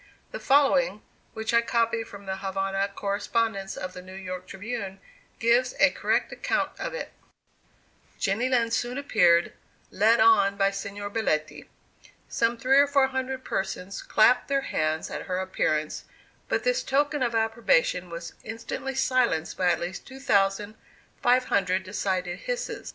[0.31, 1.03] The following,
[1.35, 4.99] which I copy from the Havana correspondence of the New York Tribune,
[5.37, 7.13] gives a correct account of it:
[8.17, 9.53] "Jenny Lind soon appeared,
[9.91, 11.69] led on by Signor Belletti.
[12.27, 16.05] Some three or four hundred persons clapped their hands at her appearance,
[16.49, 20.73] but this token of approbation was instantly silenced by at least two thousand
[21.21, 22.89] five hundred decided hisses.